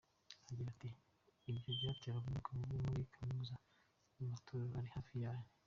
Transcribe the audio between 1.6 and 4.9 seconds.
byateraga umwuka mubi muri kaminuza no mu matorero ari